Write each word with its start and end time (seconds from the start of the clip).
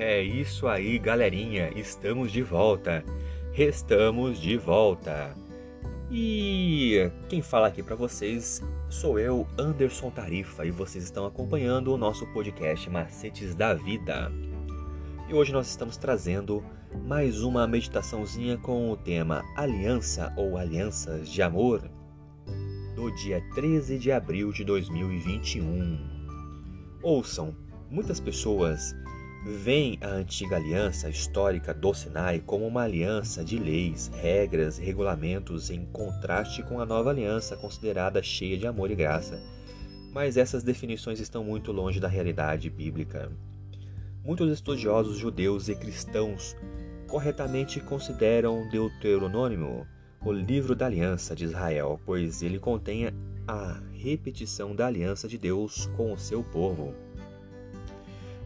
É 0.00 0.22
isso 0.22 0.68
aí, 0.68 0.96
galerinha, 0.96 1.72
estamos 1.74 2.30
de 2.30 2.40
volta. 2.40 3.04
Estamos 3.52 4.40
de 4.40 4.56
volta. 4.56 5.34
E 6.08 7.10
quem 7.28 7.42
fala 7.42 7.66
aqui 7.66 7.82
para 7.82 7.96
vocês 7.96 8.62
sou 8.88 9.18
eu, 9.18 9.44
Anderson 9.58 10.08
Tarifa, 10.08 10.64
e 10.64 10.70
vocês 10.70 11.02
estão 11.02 11.26
acompanhando 11.26 11.92
o 11.92 11.98
nosso 11.98 12.24
podcast 12.28 12.88
Macetes 12.88 13.56
da 13.56 13.74
Vida. 13.74 14.30
E 15.28 15.34
hoje 15.34 15.52
nós 15.52 15.68
estamos 15.68 15.96
trazendo 15.96 16.62
mais 17.04 17.42
uma 17.42 17.66
meditaçãozinha 17.66 18.56
com 18.56 18.92
o 18.92 18.96
tema 18.96 19.44
Aliança 19.56 20.32
ou 20.36 20.56
Alianças 20.56 21.28
de 21.28 21.42
Amor, 21.42 21.82
do 22.94 23.10
dia 23.16 23.42
13 23.52 23.98
de 23.98 24.12
abril 24.12 24.52
de 24.52 24.62
2021. 24.62 25.98
Ouçam, 27.02 27.52
muitas 27.90 28.20
pessoas 28.20 28.94
veem 29.48 29.98
a 30.02 30.08
antiga 30.08 30.56
aliança 30.56 31.08
histórica 31.08 31.72
do 31.72 31.94
Sinai 31.94 32.38
como 32.44 32.66
uma 32.66 32.82
aliança 32.82 33.42
de 33.42 33.58
leis, 33.58 34.10
regras 34.14 34.76
regulamentos 34.76 35.70
em 35.70 35.86
contraste 35.86 36.62
com 36.62 36.80
a 36.80 36.86
nova 36.86 37.08
aliança 37.08 37.56
considerada 37.56 38.22
cheia 38.22 38.58
de 38.58 38.66
amor 38.66 38.90
e 38.90 38.94
graça. 38.94 39.42
Mas 40.12 40.36
essas 40.36 40.62
definições 40.62 41.18
estão 41.18 41.42
muito 41.42 41.72
longe 41.72 41.98
da 41.98 42.08
realidade 42.08 42.68
bíblica. 42.68 43.32
Muitos 44.22 44.52
estudiosos 44.52 45.16
judeus 45.16 45.70
e 45.70 45.74
cristãos 45.74 46.54
corretamente 47.06 47.80
consideram 47.80 48.68
Deuteronômio 48.68 49.86
o 50.22 50.32
livro 50.32 50.74
da 50.74 50.86
aliança 50.86 51.34
de 51.34 51.44
Israel, 51.44 51.98
pois 52.04 52.42
ele 52.42 52.58
contém 52.58 53.06
a 53.46 53.80
repetição 53.92 54.76
da 54.76 54.86
aliança 54.86 55.26
de 55.26 55.38
Deus 55.38 55.86
com 55.96 56.12
o 56.12 56.18
seu 56.18 56.42
povo. 56.42 57.07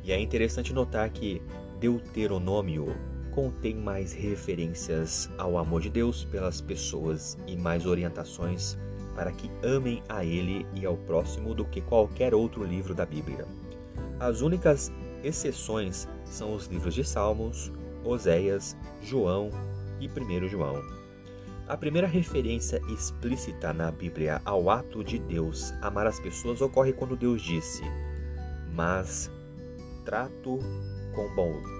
E 0.03 0.12
é 0.12 0.20
interessante 0.20 0.72
notar 0.72 1.08
que 1.11 1.41
Deuteronômio 1.78 2.95
contém 3.31 3.75
mais 3.75 4.12
referências 4.12 5.31
ao 5.39 5.56
amor 5.56 5.81
de 5.81 5.91
Deus 5.91 6.25
pelas 6.25 6.61
pessoas 6.61 7.39
e 7.47 7.56
mais 7.56 7.86
orientações 7.86 8.77
para 9.14 9.33
que 9.33 9.50
amem 9.62 10.03
a 10.09 10.25
Ele 10.25 10.67
e 10.75 10.86
ao 10.86 10.97
próximo 10.97 11.55
do 11.55 11.64
que 11.64 11.81
qualquer 11.81 12.34
outro 12.34 12.64
livro 12.64 12.94
da 12.94 13.06
Bíblia. 13.06 13.47
As 14.19 14.41
únicas 14.41 14.92
exceções 15.22 16.09
são 16.25 16.55
os 16.55 16.66
livros 16.66 16.94
de 16.94 17.05
Salmos, 17.05 17.70
Oséias, 18.05 18.77
João 19.03 19.50
e 20.00 20.09
1 20.09 20.48
João. 20.48 20.83
A 21.69 21.77
primeira 21.77 22.06
referência 22.06 22.81
explícita 22.89 23.72
na 23.72 23.91
Bíblia 23.91 24.42
ao 24.44 24.69
ato 24.69 25.05
de 25.05 25.19
Deus 25.19 25.72
amar 25.81 26.06
as 26.06 26.19
pessoas 26.19 26.61
ocorre 26.61 26.92
quando 26.92 27.16
Deus 27.16 27.41
disse: 27.41 27.83
Mas 28.75 29.31
trato 30.05 30.58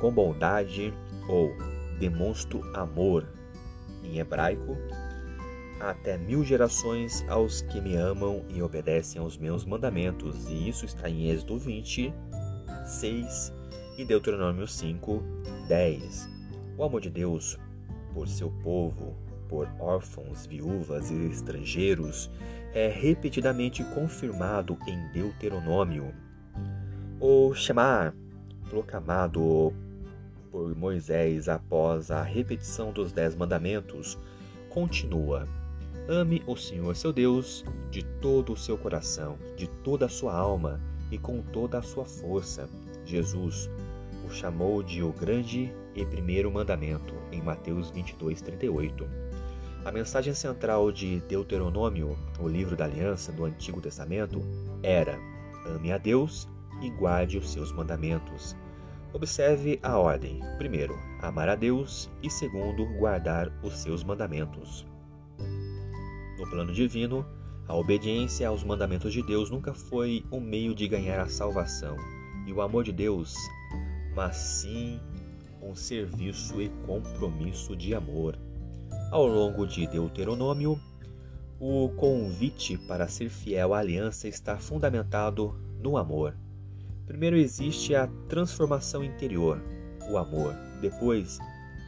com, 0.01 0.12
bondade 0.12 0.92
ou 1.28 1.51
demonstro 1.98 2.61
amor, 2.75 3.27
em 4.03 4.19
hebraico, 4.19 4.77
até 5.81 6.17
mil 6.17 6.45
gerações 6.45 7.25
aos 7.29 7.62
que 7.62 7.81
me 7.81 7.97
amam 7.97 8.45
e 8.48 8.62
obedecem 8.62 9.20
aos 9.20 9.37
meus 9.37 9.64
mandamentos. 9.64 10.48
E 10.48 10.69
isso 10.69 10.84
está 10.84 11.09
em 11.09 11.29
Êxodo 11.29 11.59
20, 11.59 12.12
6 12.84 13.53
e 13.98 14.05
Deuteronômio 14.05 14.67
5, 14.67 15.23
10. 15.69 16.29
O 16.77 16.84
amor 16.84 17.01
de 17.01 17.11
Deus 17.11 17.59
por 18.12 18.29
seu 18.29 18.51
povo, 18.62 19.17
por 19.48 19.69
órfãos, 19.79 20.47
viúvas 20.47 21.11
e 21.11 21.27
estrangeiros 21.27 22.31
é 22.75 22.89
repetidamente 22.89 23.84
confirmado 23.84 24.79
em 24.86 25.12
Deuteronômio 25.12 26.12
o 27.25 27.55
Shema, 27.55 28.13
proclamado 28.69 29.73
por 30.51 30.77
Moisés 30.77 31.49
após 31.49 32.11
a 32.11 32.21
repetição 32.21 32.91
dos 32.91 33.13
Dez 33.13 33.37
Mandamentos, 33.37 34.19
continua: 34.69 35.47
Ame 36.09 36.43
o 36.49 36.57
Senhor 36.57 36.97
seu 36.97 37.13
Deus 37.13 37.65
de 37.93 38.03
todo 38.21 38.53
o 38.53 38.57
seu 38.57 38.77
coração, 38.77 39.39
de 39.57 39.69
toda 39.69 40.07
a 40.07 40.09
sua 40.09 40.35
alma 40.35 40.81
e 41.13 41.17
com 41.17 41.41
toda 41.41 41.79
a 41.79 41.83
sua 41.83 42.05
força. 42.05 42.69
Jesus 43.05 43.71
o 44.27 44.31
chamou 44.31 44.83
de 44.83 45.01
o 45.01 45.13
grande 45.13 45.73
e 45.95 46.05
primeiro 46.05 46.51
mandamento, 46.51 47.15
em 47.31 47.41
Mateus 47.41 47.89
22, 47.91 48.43
38. 48.43 49.07
A 49.85 49.93
mensagem 49.93 50.35
central 50.35 50.91
de 50.91 51.21
Deuteronômio, 51.21 52.19
o 52.41 52.49
livro 52.49 52.75
da 52.75 52.85
aliança 52.85 53.31
do 53.31 53.45
Antigo 53.45 53.81
Testamento, 53.81 54.43
era: 54.83 55.17
ame 55.65 55.93
a 55.93 55.99
Deus 55.99 56.49
e 56.83 56.91
guarde 56.91 57.39
os 57.39 57.51
seus 57.51 57.73
mandamentos. 57.73 58.57
Observe 59.13 59.79
a 59.83 59.98
ordem: 59.98 60.41
primeiro, 60.59 60.98
amar 61.20 61.48
a 61.48 61.55
Deus 61.55 62.11
e 62.23 62.29
segundo, 62.29 62.87
guardar 62.98 63.53
os 63.63 63.79
seus 63.79 64.03
mandamentos. 64.03 64.87
No 66.39 66.48
plano 66.51 66.73
divino, 66.73 67.25
a 67.69 67.75
obediência 67.77 68.48
aos 68.48 68.65
mandamentos 68.65 69.13
de 69.13 69.23
Deus 69.23 69.51
nunca 69.51 69.73
foi 69.73 70.25
um 70.33 70.41
meio 70.41 70.75
de 70.75 70.89
ganhar 70.89 71.21
a 71.21 71.29
salvação 71.29 71.97
e 72.47 72.53
o 72.53 72.61
amor 72.61 72.85
de 72.85 72.92
Deus, 72.92 73.35
mas 74.15 74.37
sim 74.37 75.01
um 75.63 75.75
serviço 75.75 76.61
e 76.61 76.69
compromisso 76.87 77.77
de 77.77 77.95
amor. 77.95 78.37
Ao 79.11 79.27
longo 79.27 79.67
de 79.67 79.87
Deuteronômio, 79.87 80.81
o 81.61 81.91
convite 81.91 82.77
para 82.77 83.07
ser 83.07 83.29
fiel 83.29 83.73
à 83.73 83.79
aliança 83.79 84.27
está 84.27 84.59
fundamentado 84.59 85.55
no 85.81 85.97
amor. 85.97 86.37
Primeiro 87.12 87.36
existe 87.36 87.95
a 87.95 88.06
transformação 88.27 89.05
interior, 89.05 89.62
o 90.11 90.17
amor. 90.17 90.55
Depois, 90.80 91.39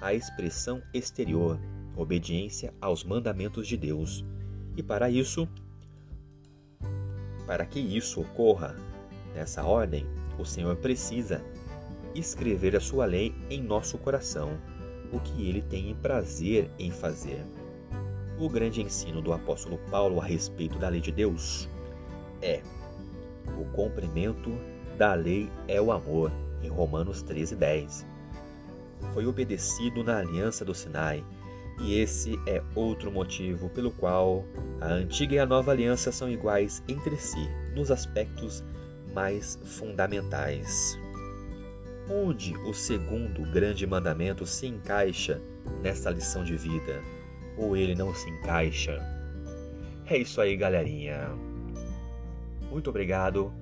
a 0.03 0.13
expressão 0.13 0.83
exterior, 0.93 1.59
obediência 1.97 2.75
aos 2.79 3.03
mandamentos 3.03 3.67
de 3.67 3.75
Deus. 3.75 4.23
E 4.77 4.83
para 4.83 5.09
isso, 5.09 5.49
para 7.47 7.65
que 7.65 7.81
isso 7.81 8.21
ocorra 8.21 8.77
nessa 9.35 9.65
ordem, 9.65 10.07
o 10.39 10.45
Senhor 10.45 10.77
precisa 10.77 11.43
escrever 12.15 12.77
a 12.77 12.81
sua 12.81 13.07
lei 13.07 13.35
em 13.49 13.63
nosso 13.63 13.97
coração, 13.97 14.51
o 15.11 15.19
que 15.21 15.49
ele 15.49 15.63
tem 15.63 15.95
prazer 15.95 16.71
em 16.79 16.91
fazer. 16.91 17.43
O 18.39 18.47
grande 18.47 18.83
ensino 18.83 19.23
do 19.23 19.33
apóstolo 19.33 19.79
Paulo 19.91 20.21
a 20.21 20.25
respeito 20.25 20.79
da 20.79 20.91
lei 20.91 21.01
de 21.01 21.11
Deus 21.11 21.67
é 22.43 22.61
o 23.59 23.65
cumprimento 23.73 24.53
da 24.97 25.15
lei 25.15 25.51
é 25.69 25.81
o 25.81 25.93
amor, 25.93 26.33
em 26.63 26.69
Romanos 26.69 27.23
13:10. 27.23 28.07
Foi 29.13 29.27
obedecido 29.27 30.03
na 30.03 30.19
aliança 30.19 30.65
do 30.65 30.75
Sinai, 30.75 31.25
e 31.81 31.99
esse 31.99 32.39
é 32.47 32.63
outro 32.75 33.11
motivo 33.11 33.69
pelo 33.69 33.91
qual 33.91 34.45
a 34.81 34.87
antiga 34.87 35.35
e 35.35 35.39
a 35.39 35.47
nova 35.47 35.73
aliança 35.73 36.13
são 36.13 36.31
iguais 36.31 36.83
entre 36.89 37.17
si 37.17 37.49
nos 37.75 37.91
aspectos 37.91 38.65
mais 39.13 39.59
fundamentais. 39.65 40.99
Onde 42.09 42.57
o 42.59 42.73
segundo 42.73 43.43
grande 43.51 43.87
mandamento 43.87 44.47
se 44.47 44.67
encaixa 44.67 45.41
nessa 45.83 46.11
lição 46.11 46.45
de 46.45 46.57
vida? 46.57 47.01
Ou 47.57 47.77
ele 47.77 47.95
não 47.95 48.15
se 48.15 48.29
encaixa? 48.29 48.99
É 50.07 50.19
isso 50.19 50.41
aí, 50.41 50.57
galerinha. 50.57 51.31
Muito 52.71 52.91
obrigado 52.91 53.53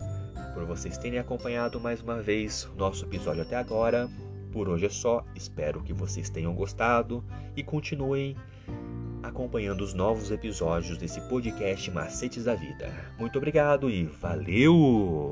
por 0.52 0.64
vocês 0.64 0.98
terem 0.98 1.18
acompanhado 1.18 1.80
mais 1.80 2.00
uma 2.00 2.20
vez 2.20 2.68
nosso 2.76 3.04
episódio 3.04 3.42
até 3.42 3.56
agora. 3.56 4.08
Por 4.52 4.68
hoje 4.68 4.86
é 4.86 4.90
só, 4.90 5.24
espero 5.34 5.82
que 5.82 5.92
vocês 5.92 6.28
tenham 6.28 6.54
gostado 6.54 7.24
e 7.56 7.62
continuem 7.62 8.36
acompanhando 9.22 9.82
os 9.82 9.94
novos 9.94 10.30
episódios 10.30 10.98
desse 10.98 11.20
podcast 11.22 11.90
Macetes 11.90 12.44
da 12.44 12.54
Vida. 12.54 12.92
Muito 13.18 13.38
obrigado 13.38 13.88
e 13.88 14.04
valeu! 14.04 15.31